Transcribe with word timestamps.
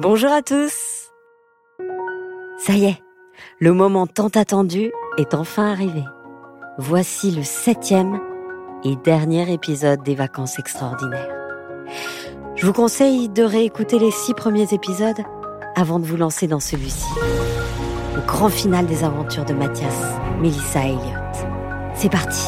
Bonjour 0.00 0.30
à 0.30 0.42
tous 0.42 1.10
Ça 2.56 2.74
y 2.74 2.84
est, 2.84 3.02
le 3.58 3.72
moment 3.72 4.06
tant 4.06 4.28
attendu 4.28 4.92
est 5.16 5.34
enfin 5.34 5.72
arrivé. 5.72 6.04
Voici 6.78 7.32
le 7.32 7.42
septième 7.42 8.20
et 8.84 8.94
dernier 8.94 9.52
épisode 9.52 10.04
des 10.04 10.14
vacances 10.14 10.60
extraordinaires. 10.60 11.34
Je 12.54 12.64
vous 12.64 12.72
conseille 12.72 13.28
de 13.28 13.42
réécouter 13.42 13.98
les 13.98 14.12
six 14.12 14.34
premiers 14.34 14.72
épisodes 14.72 15.24
avant 15.74 15.98
de 15.98 16.06
vous 16.06 16.16
lancer 16.16 16.46
dans 16.46 16.60
celui-ci. 16.60 17.08
Le 18.14 18.24
grand 18.24 18.50
final 18.50 18.86
des 18.86 19.02
aventures 19.02 19.46
de 19.46 19.52
Mathias, 19.52 20.00
Melissa 20.40 20.86
et 20.86 20.90
Elliot. 20.90 21.48
C'est 21.96 22.12
parti 22.12 22.46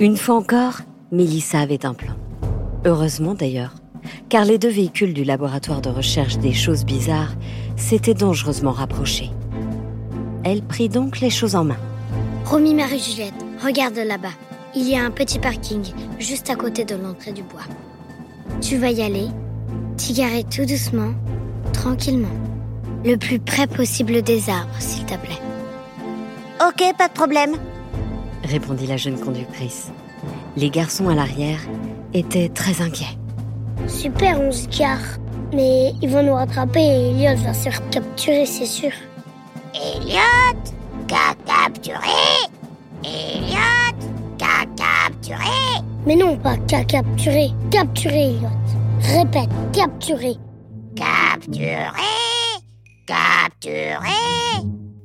Une 0.00 0.16
fois 0.16 0.36
encore, 0.36 0.80
Melissa 1.12 1.60
avait 1.60 1.84
un 1.84 1.92
plan. 1.92 2.14
Heureusement 2.86 3.34
d'ailleurs, 3.34 3.74
car 4.30 4.46
les 4.46 4.56
deux 4.56 4.70
véhicules 4.70 5.12
du 5.12 5.24
laboratoire 5.24 5.82
de 5.82 5.90
recherche 5.90 6.38
des 6.38 6.54
choses 6.54 6.86
bizarres 6.86 7.34
s'étaient 7.76 8.14
dangereusement 8.14 8.72
rapprochés. 8.72 9.28
Elle 10.42 10.62
prit 10.62 10.88
donc 10.88 11.20
les 11.20 11.28
choses 11.28 11.54
en 11.54 11.64
main. 11.64 11.76
Romy 12.46 12.72
Marie-Juliette, 12.72 13.34
regarde 13.62 13.98
là-bas. 13.98 14.32
Il 14.74 14.88
y 14.88 14.96
a 14.96 15.04
un 15.04 15.10
petit 15.10 15.38
parking 15.38 15.92
juste 16.18 16.48
à 16.48 16.54
côté 16.54 16.86
de 16.86 16.94
l'entrée 16.94 17.32
du 17.32 17.42
bois. 17.42 17.60
Tu 18.62 18.78
vas 18.78 18.92
y 18.92 19.02
aller, 19.02 19.26
t'y 19.98 20.14
garer 20.14 20.44
tout 20.44 20.64
doucement, 20.64 21.12
tranquillement. 21.74 22.28
Le 23.04 23.16
plus 23.16 23.38
près 23.38 23.66
possible 23.66 24.22
des 24.22 24.48
arbres, 24.48 24.72
s'il 24.78 25.04
te 25.04 25.18
plaît. 25.18 25.42
Ok, 26.66 26.96
pas 26.96 27.08
de 27.08 27.12
problème 27.12 27.56
répondit 28.50 28.86
la 28.86 28.96
jeune 28.96 29.18
conductrice. 29.18 29.90
Les 30.56 30.70
garçons 30.70 31.08
à 31.08 31.14
l'arrière 31.14 31.60
étaient 32.12 32.48
très 32.48 32.82
inquiets. 32.82 33.16
Super, 33.86 34.40
on 34.40 34.52
se 34.52 34.66
gare. 34.68 34.98
Mais 35.52 35.92
ils 36.02 36.10
vont 36.10 36.22
nous 36.22 36.34
rattraper 36.34 36.80
et 36.80 37.10
Elliot 37.10 37.42
va 37.42 37.54
se 37.54 37.62
faire 37.64 37.90
capturer, 37.90 38.46
c'est 38.46 38.66
sûr. 38.66 38.92
Elliot 39.74 40.74
Qu'a 41.08 41.34
capturé 41.44 42.48
Elliot 43.04 43.98
Qu'a 44.38 44.66
capturé 44.76 45.82
Mais 46.06 46.16
non, 46.16 46.36
pas 46.36 46.56
qu'a 46.68 46.84
capturé. 46.84 47.50
Capturé, 47.70 48.30
Elliot. 48.30 48.48
Répète, 49.00 49.50
capturé. 49.72 50.36
Capturé 50.94 51.86
Capturé 53.06 54.20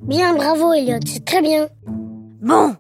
Bien, 0.04 0.36
bravo, 0.36 0.74
Elliot, 0.74 1.00
c'est 1.06 1.26
très 1.26 1.42
bien. 1.42 1.68
Bon, 2.42 2.76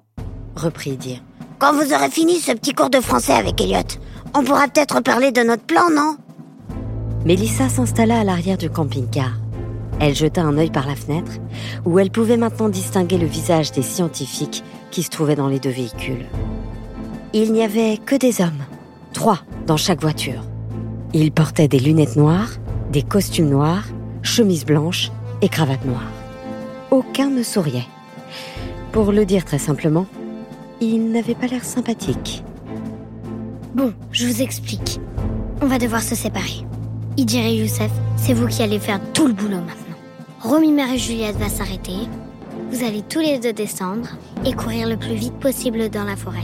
reprit 0.55 0.97
dire. 0.97 1.21
Quand 1.59 1.73
vous 1.73 1.93
aurez 1.93 2.09
fini 2.09 2.35
ce 2.35 2.51
petit 2.51 2.73
cours 2.73 2.89
de 2.89 2.99
français 2.99 3.33
avec 3.33 3.59
Elliot, 3.61 3.99
on 4.33 4.43
pourra 4.43 4.67
peut-être 4.67 5.01
parler 5.01 5.31
de 5.31 5.41
notre 5.41 5.63
plan, 5.63 5.89
non? 5.89 6.17
Mélissa 7.25 7.69
s'installa 7.69 8.19
à 8.19 8.23
l'arrière 8.23 8.57
du 8.57 8.69
camping-car. 8.69 9.31
Elle 9.99 10.13
jeta 10.13 10.41
un 10.41 10.57
œil 10.57 10.69
par 10.69 10.87
la 10.87 10.95
fenêtre, 10.95 11.31
où 11.85 11.99
elle 11.99 12.11
pouvait 12.11 12.37
maintenant 12.37 12.69
distinguer 12.69 13.17
le 13.17 13.25
visage 13.25 13.71
des 13.71 13.81
scientifiques 13.81 14.63
qui 14.91 15.03
se 15.03 15.09
trouvaient 15.09 15.35
dans 15.35 15.47
les 15.47 15.59
deux 15.59 15.69
véhicules. 15.69 16.25
Il 17.33 17.53
n'y 17.53 17.63
avait 17.63 17.97
que 17.97 18.15
des 18.15 18.41
hommes, 18.41 18.63
trois 19.13 19.39
dans 19.65 19.77
chaque 19.77 20.01
voiture. 20.01 20.43
Ils 21.13 21.31
portaient 21.31 21.69
des 21.69 21.79
lunettes 21.79 22.17
noires, 22.17 22.51
des 22.91 23.01
costumes 23.03 23.49
noirs, 23.49 23.85
chemises 24.21 24.65
blanches 24.65 25.11
et 25.41 25.49
cravates 25.49 25.85
noires. 25.85 26.11
Aucun 26.91 27.29
ne 27.29 27.43
souriait. 27.43 27.87
Pour 28.91 29.11
le 29.11 29.25
dire 29.25 29.45
très 29.45 29.59
simplement, 29.59 30.05
il 30.81 31.11
n'avait 31.11 31.35
pas 31.35 31.47
l'air 31.47 31.63
sympathique. 31.63 32.43
Bon, 33.73 33.93
je 34.11 34.27
vous 34.27 34.41
explique. 34.41 34.99
On 35.61 35.67
va 35.67 35.77
devoir 35.77 36.01
se 36.01 36.15
séparer. 36.15 36.65
Idir 37.17 37.45
et 37.45 37.55
Youssef, 37.55 37.91
c'est 38.17 38.33
vous 38.33 38.47
qui 38.47 38.61
allez 38.61 38.79
faire 38.79 38.99
tout 39.13 39.27
le 39.27 39.33
boulot 39.33 39.57
maintenant. 39.57 39.95
Romy, 40.41 40.71
Mère 40.71 40.91
et 40.91 40.97
Juliette 40.97 41.37
va 41.37 41.49
s'arrêter. 41.49 42.07
Vous 42.71 42.83
allez 42.83 43.01
tous 43.01 43.19
les 43.19 43.39
deux 43.39 43.53
descendre 43.53 44.09
et 44.45 44.53
courir 44.53 44.87
le 44.87 44.97
plus 44.97 45.15
vite 45.15 45.39
possible 45.39 45.89
dans 45.89 46.03
la 46.03 46.15
forêt. 46.15 46.43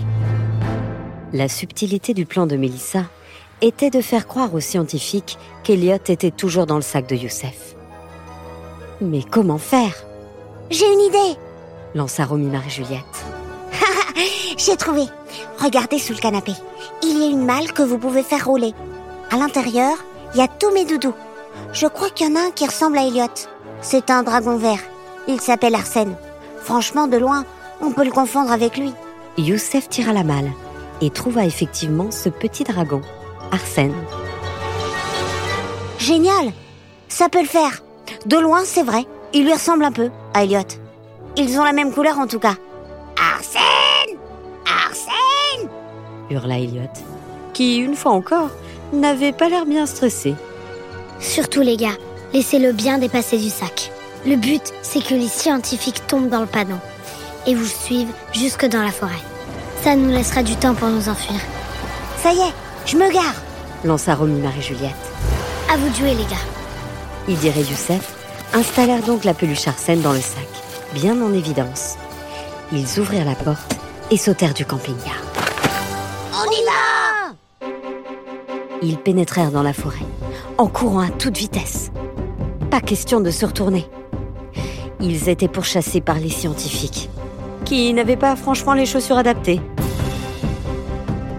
La 1.34 1.48
subtilité 1.48 2.14
du 2.14 2.26
plan 2.26 2.48
de 2.48 2.56
Mélissa 2.56 3.04
était 3.62 3.90
de 3.90 4.02
faire 4.02 4.28
croire 4.28 4.54
aux 4.54 4.60
scientifiques 4.60 5.38
qu'Eliot 5.64 5.96
était 6.08 6.32
toujours 6.32 6.66
dans 6.66 6.78
le 6.78 6.82
sac 6.82 7.08
de 7.08 7.16
Youssef. 7.16 7.76
Mais 9.02 9.24
comment 9.24 9.58
faire? 9.58 9.94
J'ai 10.70 10.86
une 10.92 11.02
idée 11.02 11.38
lança 11.94 12.26
Romy 12.26 12.48
Marie-Juliette. 12.48 13.26
J'ai 14.58 14.76
trouvé. 14.76 15.04
Regardez 15.60 16.00
sous 16.00 16.14
le 16.14 16.20
canapé. 16.20 16.54
Il 17.04 17.18
y 17.18 17.24
a 17.24 17.28
une 17.28 17.46
malle 17.46 17.72
que 17.74 17.82
vous 17.82 17.98
pouvez 17.98 18.24
faire 18.24 18.46
rouler. 18.46 18.74
À 19.32 19.38
l'intérieur, 19.38 19.98
il 20.34 20.40
y 20.40 20.44
a 20.44 20.48
tous 20.48 20.72
mes 20.72 20.86
doudous. 20.86 21.14
Je 21.74 21.88
crois 21.88 22.10
qu'il 22.10 22.28
y 22.28 22.32
en 22.32 22.36
a 22.36 22.48
un 22.48 22.52
qui 22.52 22.66
ressemble 22.66 22.98
à 22.98 23.06
Elliot. 23.06 23.26
C'est 23.82 24.10
un 24.10 24.24
dragon 24.24 24.58
vert. 24.58 24.80
Il 25.28 25.40
s'appelle 25.40 25.76
Arsène. 25.76 26.16
Franchement, 26.64 27.08
de 27.08 27.18
loin, 27.18 27.46
on 27.82 27.92
peut 27.92 28.04
le 28.04 28.12
confondre 28.12 28.52
avec 28.52 28.78
lui. 28.78 28.94
Youssef 29.38 29.90
tira 29.90 30.14
la 30.14 30.24
malle 30.24 30.52
et 31.02 31.10
trouva 31.10 31.46
effectivement 31.46 32.12
ce 32.12 32.30
petit 32.30 32.64
dragon, 32.64 33.02
Arsène. 33.52 33.96
Génial 35.98 36.52
Ça 37.08 37.30
peut 37.30 37.42
le 37.42 37.48
faire. 37.48 37.82
De 38.26 38.38
loin, 38.38 38.62
c'est 38.66 38.84
vrai. 38.84 39.06
Il 39.34 39.46
lui 39.46 39.54
ressemble 39.54 39.86
un 39.86 39.92
peu 39.92 40.10
à 40.34 40.44
Elliot. 40.44 40.60
Ils 41.38 41.60
ont 41.60 41.64
la 41.64 41.74
même 41.74 41.94
couleur 41.94 42.20
en 42.20 42.28
tout 42.28 42.40
cas. 42.40 42.56
Arsène 43.18 43.62
Arsène 43.62 43.71
hurla 46.32 46.60
Elliot, 46.60 46.90
qui, 47.54 47.78
une 47.78 47.96
fois 47.96 48.14
encore, 48.14 48.50
n'avait 48.94 49.32
pas 49.32 49.50
l'air 49.50 49.66
bien 49.66 49.86
stressé. 49.86 50.36
Surtout 51.20 51.62
les 51.62 51.78
gars, 51.78 51.98
laissez-le 52.34 52.72
bien 52.72 52.98
dépasser 52.98 53.38
du 53.38 53.50
sac. 53.50 53.92
Le 54.26 54.36
but, 54.36 54.74
c'est 54.82 55.04
que 55.04 55.14
les 55.14 55.28
scientifiques 55.28 56.08
tombent 56.08 56.30
dans 56.30 56.42
le 56.42 56.48
panneau 56.48 56.78
et 57.46 57.56
vous 57.56 57.66
suivent 57.66 58.14
jusque 58.34 58.66
dans 58.66 58.84
la 58.84 58.92
forêt. 58.92 59.14
Ça 59.84 59.96
nous 59.96 60.10
laissera 60.10 60.44
du 60.44 60.56
temps 60.56 60.76
pour 60.76 60.90
nous 60.90 61.10
enfuir. 61.10 61.40
Ça 62.22 62.32
y 62.32 62.38
est, 62.38 62.54
je 62.86 62.98
me 62.98 63.12
gare 63.12 63.36
lança 63.84 64.16
Romy 64.16 64.40
Marie-Juliette. 64.42 64.92
À 65.72 65.78
vous 65.78 65.90
de 65.90 65.96
jouer, 65.96 66.14
les 66.14 66.24
gars. 66.26 66.48
Idir 67.28 67.58
et 67.58 67.62
Youssef 67.62 68.14
installèrent 68.54 69.04
donc 69.04 69.24
la 69.24 69.34
peluche 69.34 69.68
Arsène 69.68 70.02
dans 70.02 70.14
le 70.14 70.22
sac, 70.22 70.48
bien 70.94 71.20
en 71.22 71.34
évidence. 71.34 71.96
Ils 72.72 73.00
ouvrirent 73.00 73.26
la 73.26 73.36
porte 73.36 73.76
et 74.12 74.18
sautèrent 74.18 74.54
du 74.54 74.66
camping-car. 74.66 75.21
Ils 78.84 78.98
pénétrèrent 78.98 79.52
dans 79.52 79.62
la 79.62 79.74
forêt, 79.74 80.06
en 80.58 80.68
courant 80.68 81.02
à 81.02 81.10
toute 81.10 81.38
vitesse. 81.38 81.92
Pas 82.72 82.82
question 82.82 83.22
de 83.22 83.30
se 83.30 83.46
retourner. 83.46 83.86
Ils 85.00 85.30
étaient 85.30 85.48
pourchassés 85.48 86.02
par 86.02 86.18
les 86.18 86.30
scientifiques, 86.30 87.10
qui 87.66 87.94
n'avaient 87.94 88.18
pas 88.18 88.36
franchement 88.36 88.74
les 88.74 88.86
chaussures 88.86 89.18
adaptées. 89.18 89.62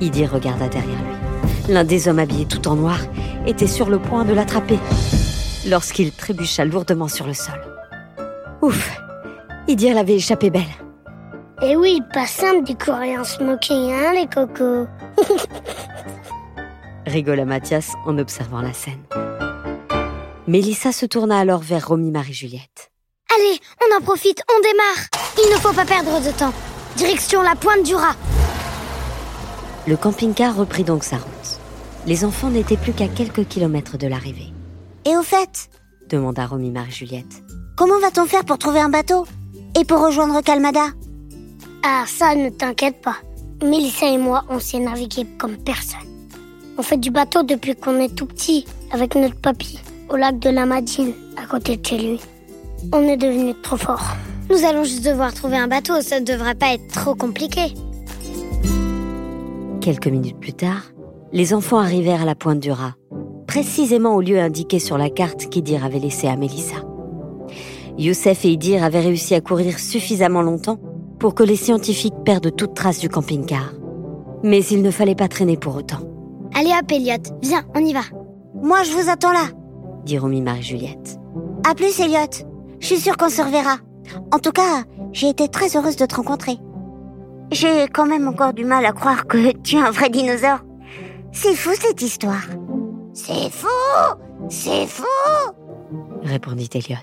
Idir 0.01 0.33
regarda 0.33 0.69
derrière 0.69 0.97
lui. 0.97 1.73
L'un 1.73 1.85
des 1.85 2.09
hommes 2.09 2.19
habillés 2.19 2.47
tout 2.47 2.67
en 2.69 2.77
noir 2.77 2.99
était 3.47 3.67
sur 3.67 3.89
le 3.89 3.99
point 3.99 4.25
de 4.25 4.33
l'attraper 4.33 4.79
lorsqu'il 5.69 6.13
trébucha 6.13 6.65
lourdement 6.65 7.09
sur 7.09 7.27
le 7.27 7.35
sol. 7.35 7.61
Ouf 8.63 9.01
Idir 9.69 9.95
l'avait 9.95 10.17
échappé 10.17 10.51
belle. 10.51 10.63
Eh 11.65 11.77
oui, 11.77 12.01
pas 12.13 12.27
simple 12.27 12.65
du 12.65 12.75
coréen 12.75 13.23
smoking, 13.23 13.93
hein, 13.93 14.13
les 14.15 14.27
cocos 14.27 14.89
rigola 17.07 17.45
Mathias 17.45 17.93
en 18.05 18.19
observant 18.19 18.63
la 18.63 18.73
scène. 18.73 19.03
Mélissa 20.49 20.91
se 20.91 21.07
tourna 21.07 21.39
alors 21.39 21.61
vers 21.61 21.87
Romy 21.87 22.11
Marie-Juliette. 22.11 22.91
Allez, 23.37 23.61
on 23.81 23.97
en 23.97 24.01
profite, 24.01 24.43
on 24.51 24.61
démarre 24.61 25.07
Il 25.39 25.53
ne 25.55 25.61
faut 25.61 25.73
pas 25.73 25.85
perdre 25.85 26.21
de 26.21 26.37
temps. 26.37 26.53
Direction 26.97 27.43
la 27.43 27.55
pointe 27.55 27.85
du 27.85 27.95
rat. 27.95 28.17
Le 29.87 29.97
camping-car 29.97 30.57
reprit 30.57 30.85
donc 30.85 31.05
sa 31.05 31.17
route. 31.17 31.61
Les 32.07 32.25
enfants 32.25 32.51
n'étaient 32.51 32.77
plus 32.77 32.93
qu'à 32.93 33.09
quelques 33.09 33.47
kilomètres 33.47 33.99
de 33.99 34.09
l'arrivée. 34.09 34.53
Et 35.05 35.17
au 35.17 35.23
fait? 35.23 35.71
demanda 36.09 36.45
Romy 36.45 36.71
Marie-Juliette. 36.71 37.45
Comment 37.77 38.01
va-t-on 38.01 38.27
faire 38.27 38.45
pour 38.45 38.59
trouver 38.59 38.81
un 38.81 38.89
bateau? 38.89 39.27
Et 39.81 39.85
pour 39.85 40.05
rejoindre 40.05 40.41
Calmada 40.43 40.87
Ah, 41.85 42.05
ça, 42.07 42.37
ne 42.37 42.49
t'inquiète 42.49 43.01
pas. 43.03 43.17
Mélissa 43.63 44.07
et 44.07 44.19
moi, 44.19 44.45
on 44.49 44.61
sait 44.61 44.79
naviguer 44.79 45.27
comme 45.37 45.57
personne. 45.57 46.01
On 46.79 46.83
fait 46.83 46.97
du 46.97 47.11
bateau 47.11 47.43
depuis 47.43 47.75
qu'on 47.75 47.99
est 47.99 48.15
tout 48.15 48.27
petit, 48.27 48.65
avec 48.93 49.17
notre 49.17 49.35
papy, 49.35 49.81
au 50.09 50.17
lac 50.17 50.39
de 50.39 50.51
la 50.51 50.65
Madine, 50.65 51.13
à 51.37 51.47
côté 51.47 51.77
de 51.77 51.85
chez 51.85 51.99
lui. 51.99 52.21
On 52.93 53.03
est 53.03 53.17
devenu 53.17 53.55
trop 53.63 53.77
fort. 53.77 54.05
Nous 54.49 54.65
allons 54.65 54.85
juste 54.85 55.05
devoir 55.05 55.35
trouver 55.35 55.57
un 55.57 55.67
bateau, 55.67 56.01
ça 56.03 56.21
ne 56.21 56.25
devrait 56.25 56.55
pas 56.55 56.75
être 56.75 56.87
trop 56.89 57.17
compliqué. 57.17 57.75
Quelques 59.81 60.07
minutes 60.07 60.39
plus 60.39 60.53
tard, 60.53 60.93
les 61.33 61.53
enfants 61.53 61.79
arrivèrent 61.79 62.23
à 62.23 62.27
la 62.27 62.37
pointe 62.37 62.61
du 62.61 62.71
rat, 62.71 62.95
précisément 63.49 64.15
au 64.15 64.21
lieu 64.21 64.39
indiqué 64.39 64.79
sur 64.79 64.99
la 64.99 65.11
carte 65.11 65.49
qu'Idir 65.49 65.85
avait 65.85 65.99
laissé 65.99 66.29
à 66.29 66.37
Mélissa. 66.37 66.77
Youssef 67.99 68.45
et 68.45 68.53
Idir 68.53 68.85
avaient 68.85 69.01
réussi 69.01 69.35
à 69.35 69.41
courir 69.41 69.79
suffisamment 69.79 70.43
longtemps 70.43 70.79
pour 71.23 71.37
que 71.37 71.45
les 71.45 71.55
scientifiques 71.55 72.25
perdent 72.25 72.53
toute 72.57 72.75
trace 72.75 72.99
du 72.99 73.09
camping-car. 73.09 73.75
Mais 74.43 74.59
il 74.65 74.83
ne 74.83 74.91
fallait 74.91 75.15
pas 75.15 75.29
traîner 75.29 75.57
pour 75.57 75.77
autant. 75.77 76.01
Allez 76.53 76.73
hop, 76.73 76.91
Elliot, 76.91 77.23
viens, 77.41 77.63
on 77.77 77.79
y 77.79 77.93
va. 77.93 78.01
Moi, 78.61 78.83
je 78.83 78.91
vous 78.91 79.09
attends 79.09 79.31
là. 79.31 79.47
dit 80.05 80.19
Romy 80.19 80.41
Marie-Juliette. 80.41 81.21
À 81.65 81.77
plus, 81.77 82.01
Elliot. 82.01 82.49
Je 82.81 82.87
suis 82.87 82.99
sûre 82.99 83.17
qu'on 83.17 83.29
se 83.29 83.41
reverra. 83.41 83.77
En 84.33 84.41
tout 84.41 84.51
cas, 84.51 84.83
j'ai 85.13 85.29
été 85.29 85.47
très 85.47 85.77
heureuse 85.77 85.95
de 85.95 86.07
te 86.07 86.17
rencontrer. 86.17 86.59
J'ai 87.53 87.87
quand 87.87 88.07
même 88.07 88.27
encore 88.27 88.53
du 88.53 88.65
mal 88.65 88.85
à 88.85 88.91
croire 88.91 89.29
que 89.29 89.53
tu 89.63 89.77
es 89.77 89.81
un 89.81 89.93
vrai 89.93 90.11
dinosaure. 90.11 90.65
C'est 91.31 91.55
fou 91.55 91.71
cette 91.81 92.03
histoire. 92.03 92.49
C'est 93.15 93.49
fou 93.49 93.69
C'est 94.49 94.89
fou 94.89 95.05
répondit 96.25 96.69
Elliot. 96.75 96.99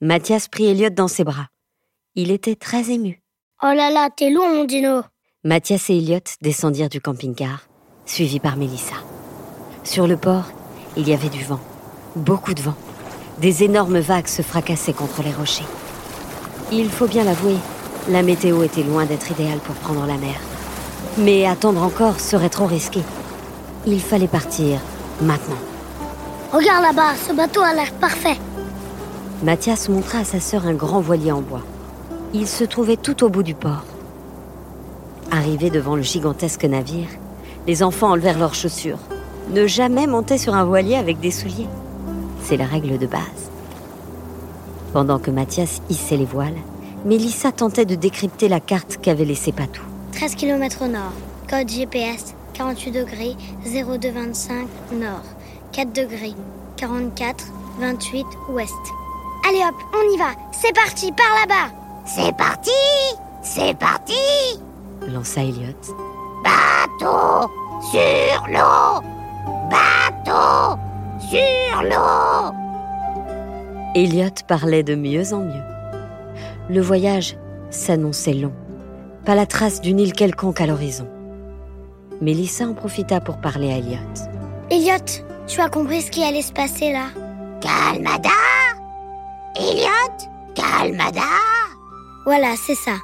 Mathias 0.00 0.48
prit 0.48 0.66
Elliot 0.66 0.90
dans 0.90 1.06
ses 1.06 1.22
bras. 1.22 1.46
Il 2.16 2.32
était 2.32 2.56
très 2.56 2.90
ému. 2.90 3.22
Oh 3.62 3.72
là 3.72 3.88
là, 3.88 4.08
t'es 4.10 4.30
lourd, 4.30 4.48
mon 4.48 4.64
dino. 4.64 5.02
Mathias 5.44 5.90
et 5.90 5.96
Elliot 5.96 6.18
descendirent 6.42 6.88
du 6.88 7.00
camping-car, 7.00 7.68
suivis 8.04 8.40
par 8.40 8.56
Mélissa. 8.56 8.96
Sur 9.84 10.08
le 10.08 10.16
port, 10.16 10.46
il 10.96 11.08
y 11.08 11.12
avait 11.12 11.28
du 11.28 11.44
vent, 11.44 11.60
beaucoup 12.16 12.52
de 12.52 12.62
vent. 12.62 12.74
Des 13.38 13.62
énormes 13.62 14.00
vagues 14.00 14.26
se 14.26 14.42
fracassaient 14.42 14.92
contre 14.92 15.22
les 15.22 15.30
rochers. 15.30 15.68
Il 16.72 16.90
faut 16.90 17.06
bien 17.06 17.22
l'avouer, 17.22 17.56
la 18.08 18.22
météo 18.22 18.64
était 18.64 18.82
loin 18.82 19.04
d'être 19.04 19.30
idéale 19.30 19.60
pour 19.60 19.76
prendre 19.76 20.04
la 20.04 20.16
mer. 20.16 20.40
Mais 21.16 21.46
attendre 21.46 21.80
encore 21.80 22.18
serait 22.18 22.48
trop 22.48 22.66
risqué. 22.66 23.02
Il 23.86 24.00
fallait 24.00 24.26
partir 24.26 24.80
maintenant. 25.22 25.58
Regarde 26.52 26.82
là-bas, 26.82 27.14
ce 27.14 27.32
bateau 27.32 27.60
a 27.60 27.72
l'air 27.72 27.92
parfait. 27.92 28.36
Mathias 29.44 29.88
montra 29.88 30.18
à 30.18 30.24
sa 30.24 30.40
sœur 30.40 30.66
un 30.66 30.74
grand 30.74 31.00
voilier 31.00 31.30
en 31.30 31.40
bois. 31.40 31.62
Il 32.32 32.46
se 32.46 32.62
trouvait 32.62 32.96
tout 32.96 33.24
au 33.24 33.28
bout 33.28 33.42
du 33.42 33.54
port. 33.54 33.84
Arrivés 35.32 35.70
devant 35.70 35.96
le 35.96 36.02
gigantesque 36.02 36.64
navire, 36.64 37.08
les 37.66 37.82
enfants 37.82 38.10
enlevèrent 38.10 38.38
leurs 38.38 38.54
chaussures. 38.54 39.00
Ne 39.52 39.66
jamais 39.66 40.06
monter 40.06 40.38
sur 40.38 40.54
un 40.54 40.64
voilier 40.64 40.94
avec 40.94 41.18
des 41.18 41.32
souliers. 41.32 41.66
C'est 42.42 42.56
la 42.56 42.66
règle 42.66 42.98
de 42.98 43.06
base. 43.06 43.50
Pendant 44.92 45.18
que 45.18 45.32
Mathias 45.32 45.80
hissait 45.90 46.16
les 46.16 46.24
voiles, 46.24 46.58
Mélissa 47.04 47.50
tentait 47.50 47.84
de 47.84 47.96
décrypter 47.96 48.48
la 48.48 48.60
carte 48.60 48.98
qu'avait 49.02 49.24
laissée 49.24 49.52
Patou. 49.52 49.82
13 50.12 50.36
km 50.36 50.82
au 50.84 50.88
nord. 50.88 51.12
Code 51.48 51.68
GPS 51.68 52.34
48 52.54 52.92
degrés 52.92 53.36
0225 53.64 54.68
nord. 54.92 55.24
4 55.72 55.92
degrés 55.92 56.34
44 56.76 57.44
28 57.80 58.26
ouest. 58.50 58.72
Allez 59.48 59.62
hop, 59.68 59.74
on 59.94 60.14
y 60.14 60.16
va. 60.16 60.30
C'est 60.52 60.74
parti, 60.74 61.10
par 61.12 61.26
là-bas. 61.40 61.79
C'est 62.12 62.36
parti 62.36 62.70
C'est 63.40 63.78
parti 63.78 64.14
lança 65.06 65.42
Elliot. 65.42 65.76
Bateau 66.42 67.48
sur 67.92 68.48
l'eau 68.48 69.00
Bateau 69.70 70.76
sur 71.20 71.82
l'eau 71.84 72.52
Elliot 73.94 74.34
parlait 74.48 74.82
de 74.82 74.96
mieux 74.96 75.32
en 75.32 75.40
mieux. 75.40 75.62
Le 76.68 76.80
voyage 76.80 77.36
s'annonçait 77.70 78.34
long. 78.34 78.54
Pas 79.24 79.36
la 79.36 79.46
trace 79.46 79.80
d'une 79.80 80.00
île 80.00 80.12
quelconque 80.12 80.60
à 80.60 80.66
l'horizon. 80.66 81.06
Mélissa 82.20 82.64
en 82.64 82.74
profita 82.74 83.20
pour 83.20 83.40
parler 83.40 83.70
à 83.70 83.76
Elliot. 83.76 83.98
Elliot, 84.70 85.22
tu 85.46 85.60
as 85.60 85.68
compris 85.68 86.02
ce 86.02 86.10
qui 86.10 86.24
allait 86.24 86.42
se 86.42 86.52
passer 86.52 86.92
là? 86.92 87.06
Calmada 87.60 88.30
Elliot 89.56 90.28
Calmada 90.56 91.59
Voilà, 92.24 92.54
c'est 92.56 92.74
ça. 92.74 92.96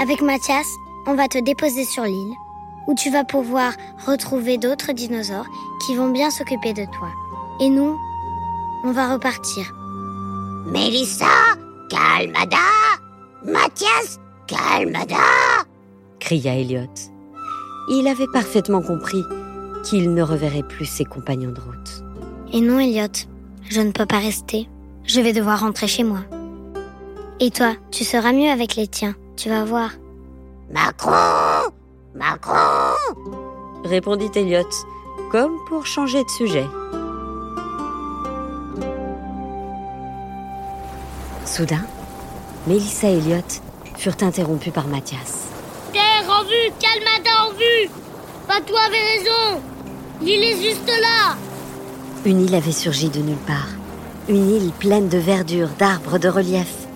Avec 0.00 0.20
Mathias, 0.22 0.66
on 1.06 1.14
va 1.14 1.28
te 1.28 1.38
déposer 1.38 1.84
sur 1.84 2.04
l'île, 2.04 2.34
où 2.86 2.94
tu 2.94 3.10
vas 3.10 3.24
pouvoir 3.24 3.72
retrouver 4.06 4.58
d'autres 4.58 4.92
dinosaures 4.92 5.48
qui 5.84 5.94
vont 5.94 6.10
bien 6.10 6.30
s'occuper 6.30 6.72
de 6.72 6.84
toi. 6.84 7.08
Et 7.60 7.68
nous, 7.68 7.96
on 8.84 8.92
va 8.92 9.12
repartir. 9.12 9.72
Mélissa 10.66 11.26
Calmada 11.88 12.56
Mathias 13.44 14.18
Calmada 14.46 15.16
cria 16.20 16.54
Elliot. 16.56 16.92
Il 17.90 18.06
avait 18.06 18.26
parfaitement 18.32 18.82
compris 18.82 19.22
qu'il 19.84 20.12
ne 20.12 20.22
reverrait 20.22 20.62
plus 20.62 20.84
ses 20.84 21.04
compagnons 21.04 21.52
de 21.52 21.60
route. 21.60 22.04
Et 22.52 22.60
non, 22.60 22.78
Elliot, 22.78 23.26
je 23.70 23.80
ne 23.80 23.92
peux 23.92 24.06
pas 24.06 24.18
rester. 24.18 24.68
Je 25.04 25.20
vais 25.20 25.32
devoir 25.32 25.60
rentrer 25.60 25.86
chez 25.86 26.04
moi. 26.04 26.20
Et 27.40 27.50
toi, 27.52 27.74
tu 27.92 28.02
seras 28.02 28.32
mieux 28.32 28.50
avec 28.50 28.74
les 28.74 28.88
tiens, 28.88 29.14
tu 29.36 29.48
vas 29.48 29.64
voir. 29.64 29.90
Macron 30.72 31.70
Macron 32.12 32.96
répondit 33.84 34.28
Elliot, 34.34 34.68
comme 35.30 35.52
pour 35.68 35.86
changer 35.86 36.24
de 36.24 36.30
sujet. 36.30 36.66
Soudain, 41.44 41.84
Mélissa 42.66 43.08
et 43.08 43.18
Elliot 43.18 43.40
furent 43.96 44.16
interrompus 44.22 44.72
par 44.72 44.88
Mathias. 44.88 45.46
Terre 45.92 46.28
en 46.28 46.42
vue, 46.42 46.72
Calmada 46.80 47.30
en 47.46 47.52
vue 47.52 47.88
Pas 48.48 48.60
toi 48.60 48.80
avait 48.86 49.18
raison 49.18 49.62
L'île 50.20 50.42
est 50.42 50.62
juste 50.62 50.88
là 50.88 51.36
Une 52.24 52.44
île 52.44 52.54
avait 52.56 52.72
surgi 52.72 53.08
de 53.10 53.20
nulle 53.20 53.36
part. 53.46 53.68
Une 54.28 54.50
île 54.50 54.72
pleine 54.72 55.08
de 55.08 55.18
verdure, 55.18 55.68
d'arbres, 55.78 56.18
de 56.18 56.28
relief. 56.28 56.87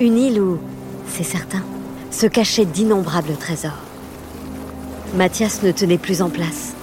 Une 0.00 0.16
île 0.16 0.40
où, 0.40 0.58
c'est 1.08 1.24
certain, 1.24 1.62
se 2.12 2.26
cachaient 2.26 2.64
d'innombrables 2.64 3.34
trésors. 3.36 3.82
Mathias 5.16 5.64
ne 5.64 5.72
tenait 5.72 5.98
plus 5.98 6.22
en 6.22 6.30
place. 6.30 6.74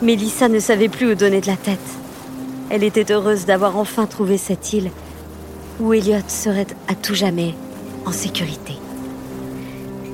Mélissa 0.00 0.48
ne 0.48 0.58
savait 0.58 0.88
plus 0.88 1.12
où 1.12 1.14
donner 1.14 1.42
de 1.42 1.48
la 1.48 1.56
tête. 1.56 1.78
Elle 2.70 2.82
était 2.82 3.12
heureuse 3.12 3.44
d'avoir 3.44 3.76
enfin 3.76 4.06
trouvé 4.06 4.38
cette 4.38 4.72
île 4.72 4.90
où 5.80 5.92
Elliot 5.92 6.22
serait 6.28 6.66
à 6.88 6.94
tout 6.94 7.14
jamais 7.14 7.54
en 8.06 8.12
sécurité. 8.12 8.74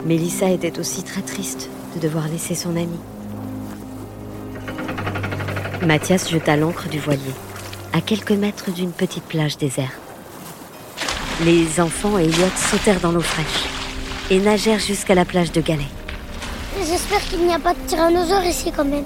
Mélissa 0.04 0.50
était 0.50 0.80
aussi 0.80 1.04
très 1.04 1.22
triste 1.22 1.70
de 1.94 2.00
devoir 2.00 2.26
laisser 2.26 2.56
son 2.56 2.70
ami. 2.70 2.98
Mathias 5.86 6.28
jeta 6.28 6.56
l'ancre 6.56 6.88
du 6.88 6.98
voilier, 6.98 7.34
à 7.92 8.00
quelques 8.00 8.32
mètres 8.32 8.72
d'une 8.72 8.90
petite 8.90 9.24
plage 9.24 9.58
déserte. 9.58 10.07
Les 11.44 11.80
enfants 11.80 12.18
et 12.18 12.24
Elliot 12.24 12.50
sautèrent 12.56 12.98
dans 12.98 13.12
l'eau 13.12 13.20
fraîche 13.20 13.64
et 14.28 14.40
nagèrent 14.40 14.80
jusqu'à 14.80 15.14
la 15.14 15.24
plage 15.24 15.52
de 15.52 15.60
Galets. 15.60 15.84
J'espère 16.84 17.20
qu'il 17.20 17.46
n'y 17.46 17.54
a 17.54 17.60
pas 17.60 17.74
de 17.74 17.78
tyrannosaure 17.86 18.44
ici 18.44 18.72
quand 18.76 18.84
même. 18.84 19.04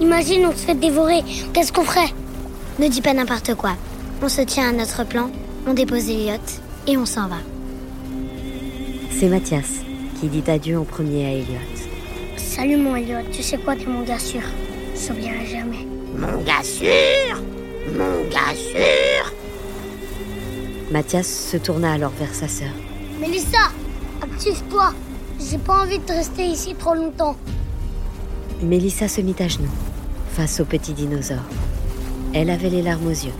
Imagine, 0.00 0.46
on 0.46 0.52
se 0.52 0.64
fait 0.64 0.76
dévorer. 0.76 1.22
Qu'est-ce 1.52 1.72
qu'on 1.72 1.82
ferait? 1.82 2.12
Ne 2.78 2.86
dis 2.86 3.02
pas 3.02 3.12
n'importe 3.12 3.54
quoi. 3.56 3.72
On 4.22 4.28
se 4.28 4.42
tient 4.42 4.68
à 4.68 4.72
notre 4.72 5.04
plan, 5.04 5.30
on 5.66 5.74
dépose 5.74 6.08
Elliot 6.08 6.38
et 6.86 6.96
on 6.96 7.06
s'en 7.06 7.26
va. 7.26 7.38
C'est 9.10 9.28
Mathias 9.28 9.80
qui 10.20 10.28
dit 10.28 10.48
adieu 10.48 10.78
en 10.78 10.84
premier 10.84 11.26
à 11.26 11.30
Elliot. 11.30 11.66
Salut 12.36 12.76
mon 12.76 12.94
Elliot, 12.94 13.28
tu 13.32 13.42
sais 13.42 13.58
quoi, 13.58 13.74
t'es 13.74 13.86
mon 13.86 14.02
gars 14.02 14.18
sûr. 14.20 14.42
Je 14.94 15.08
t'oublierai 15.08 15.46
jamais. 15.46 15.86
Mon 16.16 16.40
gars 16.42 16.62
sûr 16.62 17.42
Mon 17.96 18.28
gars 18.30 18.54
sûr 18.54 19.32
Mathias 20.90 21.26
se 21.26 21.58
tourna 21.58 21.92
alors 21.92 22.12
vers 22.18 22.34
sa 22.34 22.48
sœur. 22.48 22.70
Mélissa, 23.20 23.70
active-toi. 24.22 24.94
J'ai 25.38 25.58
pas 25.58 25.82
envie 25.82 25.98
de 25.98 26.12
rester 26.12 26.46
ici 26.46 26.74
trop 26.74 26.94
longtemps. 26.94 27.36
Mélissa 28.62 29.06
se 29.06 29.20
mit 29.20 29.36
à 29.38 29.48
genoux 29.48 29.68
face 30.30 30.60
au 30.60 30.64
petit 30.64 30.92
dinosaure. 30.94 31.44
Elle 32.32 32.50
avait 32.50 32.70
les 32.70 32.82
larmes 32.82 33.06
aux 33.06 33.10
yeux. 33.10 33.32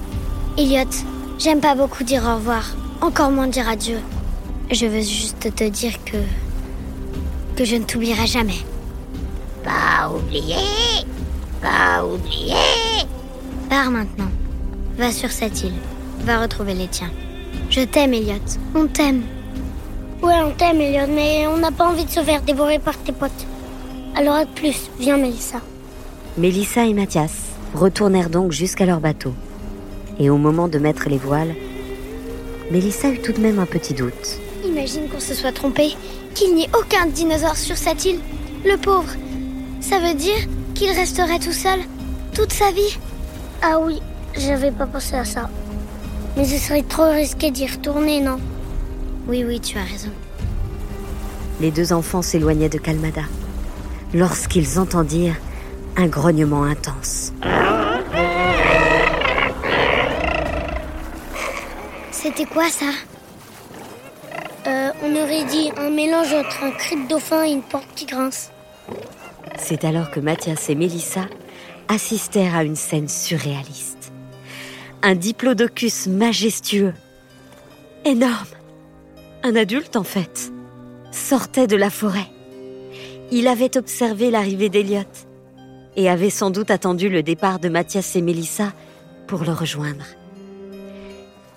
Elliot, 0.58 0.90
j'aime 1.38 1.60
pas 1.60 1.74
beaucoup 1.74 2.04
dire 2.04 2.22
au 2.24 2.36
revoir, 2.36 2.64
encore 3.00 3.30
moins 3.30 3.46
dire 3.46 3.68
adieu. 3.68 3.98
Je 4.70 4.86
veux 4.86 5.00
juste 5.00 5.54
te 5.54 5.64
dire 5.64 5.92
que. 6.04 6.18
que 7.56 7.64
je 7.64 7.76
ne 7.76 7.84
t'oublierai 7.84 8.26
jamais. 8.26 8.58
Pas 9.64 10.10
oublié 10.10 10.56
Pas 11.62 12.04
oublié 12.04 12.54
Pars 13.70 13.90
maintenant. 13.90 14.30
Va 14.98 15.12
sur 15.12 15.30
cette 15.30 15.62
île. 15.62 15.74
Va 16.24 16.42
retrouver 16.42 16.74
les 16.74 16.88
tiens. 16.88 17.10
Je 17.70 17.82
t'aime, 17.82 18.14
Elliot. 18.14 18.34
On 18.74 18.86
t'aime. 18.86 19.22
Ouais, 20.22 20.40
on 20.44 20.50
t'aime, 20.52 20.80
Elliot, 20.80 21.12
mais 21.12 21.46
on 21.46 21.58
n'a 21.58 21.70
pas 21.70 21.86
envie 21.86 22.04
de 22.04 22.10
se 22.10 22.20
faire 22.20 22.42
dévorer 22.42 22.78
par 22.78 22.96
tes 22.98 23.12
potes. 23.12 23.46
Alors 24.16 24.34
à 24.34 24.44
de 24.44 24.50
plus. 24.50 24.90
Viens, 24.98 25.16
Mélissa. 25.16 25.60
Mélissa 26.36 26.86
et 26.86 26.94
Mathias 26.94 27.32
retournèrent 27.74 28.30
donc 28.30 28.52
jusqu'à 28.52 28.86
leur 28.86 29.00
bateau. 29.00 29.34
Et 30.18 30.30
au 30.30 30.36
moment 30.36 30.68
de 30.68 30.78
mettre 30.78 31.08
les 31.08 31.18
voiles, 31.18 31.54
Mélissa 32.70 33.10
eut 33.10 33.20
tout 33.20 33.32
de 33.32 33.40
même 33.40 33.58
un 33.58 33.66
petit 33.66 33.94
doute. 33.94 34.38
Imagine 34.64 35.08
qu'on 35.08 35.20
se 35.20 35.34
soit 35.34 35.52
trompé, 35.52 35.94
qu'il 36.34 36.54
n'y 36.54 36.64
ait 36.64 36.70
aucun 36.78 37.06
dinosaure 37.06 37.56
sur 37.56 37.76
cette 37.76 38.04
île. 38.04 38.20
Le 38.64 38.76
pauvre. 38.76 39.12
Ça 39.80 39.98
veut 40.00 40.14
dire 40.14 40.38
qu'il 40.74 40.90
resterait 40.90 41.38
tout 41.38 41.52
seul 41.52 41.78
toute 42.34 42.52
sa 42.52 42.70
vie 42.70 42.98
Ah 43.62 43.80
oui, 43.80 44.00
j'avais 44.36 44.70
pas 44.70 44.86
pensé 44.86 45.16
à 45.16 45.24
ça. 45.24 45.48
Mais 46.38 46.44
ce 46.44 46.56
serait 46.56 46.84
trop 46.84 47.10
risqué 47.10 47.50
d'y 47.50 47.66
retourner, 47.66 48.20
non 48.20 48.38
Oui, 49.26 49.42
oui, 49.44 49.58
tu 49.58 49.76
as 49.76 49.82
raison. 49.82 50.12
Les 51.60 51.72
deux 51.72 51.92
enfants 51.92 52.22
s'éloignaient 52.22 52.68
de 52.68 52.78
Kalmada 52.78 53.22
lorsqu'ils 54.14 54.78
entendirent 54.78 55.34
un 55.96 56.06
grognement 56.06 56.62
intense. 56.62 57.32
C'était 62.12 62.44
quoi 62.44 62.68
ça 62.70 62.86
euh, 64.68 64.90
On 65.02 65.16
aurait 65.16 65.44
dit 65.44 65.72
un 65.76 65.90
mélange 65.90 66.32
entre 66.32 66.62
un 66.62 66.70
cri 66.70 67.02
de 67.02 67.08
dauphin 67.08 67.44
et 67.46 67.50
une 67.50 67.62
porte 67.62 67.88
qui 67.96 68.06
grince. 68.06 68.52
C'est 69.58 69.84
alors 69.84 70.12
que 70.12 70.20
Mathias 70.20 70.70
et 70.70 70.76
Mélissa 70.76 71.22
assistèrent 71.88 72.54
à 72.54 72.62
une 72.62 72.76
scène 72.76 73.08
surréaliste. 73.08 73.97
Un 75.02 75.14
diplodocus 75.14 76.08
majestueux, 76.08 76.92
énorme, 78.04 78.48
un 79.44 79.54
adulte 79.54 79.96
en 79.96 80.02
fait, 80.02 80.52
sortait 81.12 81.68
de 81.68 81.76
la 81.76 81.88
forêt. 81.88 82.26
Il 83.30 83.46
avait 83.46 83.76
observé 83.76 84.30
l'arrivée 84.30 84.68
d'Eliot 84.68 85.02
et 85.96 86.08
avait 86.08 86.30
sans 86.30 86.50
doute 86.50 86.70
attendu 86.70 87.08
le 87.08 87.22
départ 87.22 87.60
de 87.60 87.68
Mathias 87.68 88.16
et 88.16 88.22
Mélissa 88.22 88.72
pour 89.28 89.44
le 89.44 89.52
rejoindre. 89.52 90.04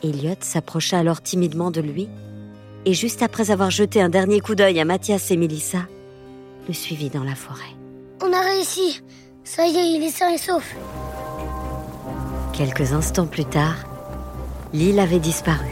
Elliot 0.04 0.36
s'approcha 0.42 1.00
alors 1.00 1.22
timidement 1.22 1.72
de 1.72 1.82
lui 1.82 2.10
et 2.86 2.94
juste 2.94 3.22
après 3.24 3.52
avoir 3.52 3.72
jeté 3.72 4.02
un 4.02 4.10
dernier 4.10 4.40
coup 4.40 4.56
d'œil 4.56 4.80
à 4.80 4.86
Mathias 4.86 5.32
et 5.32 5.38
Mélissa, 5.38 5.88
le 6.68 6.74
suivit 6.74 7.10
dans 7.10 7.24
la 7.24 7.36
forêt. 7.36 7.76
On 8.22 8.32
a 8.34 8.42
réussi 8.42 9.02
Ça 9.44 9.68
y 9.68 9.76
est, 9.78 9.92
il 9.94 10.04
est 10.04 10.12
sain 10.12 10.30
et 10.30 10.38
sauf 10.38 10.76
Quelques 12.64 12.94
instants 12.94 13.26
plus 13.26 13.46
tard, 13.46 13.74
l'île 14.72 15.00
avait 15.00 15.18
disparu. 15.18 15.72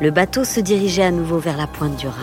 Le 0.00 0.10
bateau 0.10 0.44
se 0.44 0.58
dirigeait 0.58 1.02
à 1.02 1.10
nouveau 1.10 1.36
vers 1.36 1.58
la 1.58 1.66
pointe 1.66 1.96
du 1.96 2.06
Rat. 2.06 2.14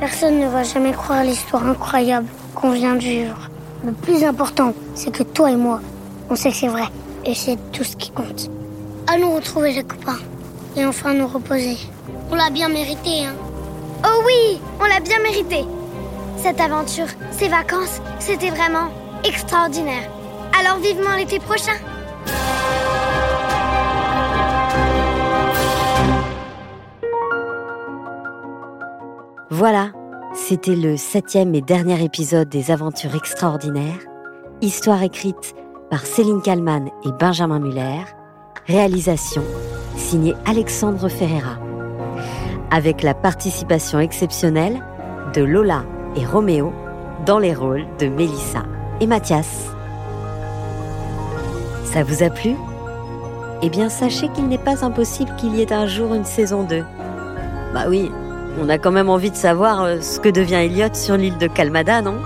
Personne 0.00 0.40
ne 0.40 0.48
va 0.48 0.64
jamais 0.64 0.90
croire 0.90 1.22
l'histoire 1.22 1.64
incroyable 1.64 2.26
qu'on 2.56 2.72
vient 2.72 2.96
de 2.96 3.02
vivre. 3.02 3.38
Le 3.84 3.92
plus 3.92 4.24
important, 4.24 4.74
c'est 4.96 5.12
que 5.12 5.22
toi 5.22 5.52
et 5.52 5.54
moi, 5.54 5.80
on 6.28 6.34
sait 6.34 6.50
que 6.50 6.56
c'est 6.56 6.66
vrai. 6.66 6.88
Et 7.24 7.36
c'est 7.36 7.56
tout 7.70 7.84
ce 7.84 7.94
qui 7.94 8.10
compte. 8.10 8.50
Allons 9.06 9.36
retrouver 9.36 9.72
les 9.72 9.84
copains. 9.84 10.18
Et 10.76 10.84
enfin 10.84 11.14
nous 11.14 11.28
reposer. 11.28 11.76
On 12.32 12.34
l'a 12.34 12.50
bien 12.50 12.68
mérité, 12.68 13.26
hein. 13.26 13.36
Oh 14.04 14.24
oui, 14.26 14.60
on 14.80 14.86
l'a 14.86 14.98
bien 14.98 15.20
mérité. 15.20 15.64
Cette 16.42 16.60
aventure, 16.60 17.06
ces 17.30 17.46
vacances, 17.46 18.00
c'était 18.18 18.50
vraiment 18.50 18.88
extraordinaire. 19.22 20.10
Alors 20.58 20.78
vivement 20.78 21.14
l'été 21.16 21.38
prochain. 21.38 21.78
Voilà, 29.58 29.88
c'était 30.34 30.76
le 30.76 30.98
septième 30.98 31.54
et 31.54 31.62
dernier 31.62 32.04
épisode 32.04 32.46
des 32.46 32.70
Aventures 32.70 33.16
extraordinaires, 33.16 34.00
histoire 34.60 35.02
écrite 35.02 35.54
par 35.88 36.04
Céline 36.04 36.42
Kallmann 36.42 36.90
et 37.06 37.12
Benjamin 37.18 37.58
Muller, 37.58 38.04
réalisation 38.66 39.42
signée 39.96 40.34
Alexandre 40.44 41.08
Ferreira, 41.08 41.58
avec 42.70 43.02
la 43.02 43.14
participation 43.14 43.98
exceptionnelle 43.98 44.84
de 45.32 45.40
Lola 45.40 45.86
et 46.16 46.26
Roméo 46.26 46.70
dans 47.24 47.38
les 47.38 47.54
rôles 47.54 47.86
de 47.98 48.08
Mélissa 48.08 48.64
et 49.00 49.06
Mathias. 49.06 49.70
Ça 51.84 52.04
vous 52.04 52.22
a 52.22 52.28
plu? 52.28 52.56
Eh 53.62 53.70
bien, 53.70 53.88
sachez 53.88 54.28
qu'il 54.28 54.48
n'est 54.48 54.58
pas 54.58 54.84
impossible 54.84 55.34
qu'il 55.38 55.56
y 55.56 55.62
ait 55.62 55.72
un 55.72 55.86
jour 55.86 56.12
une 56.12 56.26
saison 56.26 56.62
2. 56.64 56.84
Bah 57.72 57.84
oui, 57.88 58.10
on 58.58 58.68
a 58.68 58.78
quand 58.78 58.92
même 58.92 59.08
envie 59.08 59.30
de 59.30 59.36
savoir 59.36 59.82
euh, 59.82 60.00
ce 60.00 60.20
que 60.20 60.28
devient 60.28 60.54
Elliot 60.54 60.94
sur 60.94 61.16
l'île 61.16 61.38
de 61.38 61.46
Kalmada, 61.46 62.02
non? 62.02 62.20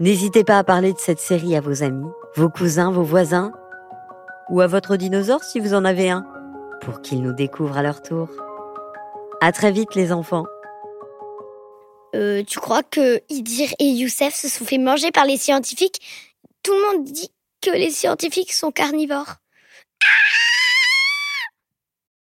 N'hésitez 0.00 0.44
pas 0.44 0.58
à 0.58 0.64
parler 0.64 0.92
de 0.92 0.98
cette 0.98 1.20
série 1.20 1.56
à 1.56 1.60
vos 1.60 1.82
amis, 1.82 2.10
vos 2.36 2.48
cousins, 2.48 2.90
vos 2.90 3.02
voisins, 3.02 3.52
ou 4.50 4.60
à 4.60 4.66
votre 4.66 4.96
dinosaure 4.96 5.42
si 5.42 5.60
vous 5.60 5.74
en 5.74 5.84
avez 5.84 6.10
un, 6.10 6.26
pour 6.80 7.00
qu'ils 7.00 7.22
nous 7.22 7.32
découvrent 7.32 7.78
à 7.78 7.82
leur 7.82 8.02
tour. 8.02 8.28
À 9.40 9.52
très 9.52 9.70
vite 9.70 9.94
les 9.94 10.12
enfants. 10.12 10.46
Euh, 12.14 12.42
tu 12.44 12.58
crois 12.58 12.82
que 12.82 13.20
Idir 13.28 13.68
et 13.78 13.86
Youssef 13.86 14.34
se 14.34 14.48
sont 14.48 14.64
fait 14.64 14.78
manger 14.78 15.10
par 15.10 15.24
les 15.24 15.36
scientifiques? 15.36 16.00
Tout 16.62 16.72
le 16.72 16.98
monde 16.98 17.04
dit 17.04 17.30
que 17.60 17.70
les 17.70 17.90
scientifiques 17.90 18.52
sont 18.52 18.70
carnivores. 18.70 19.36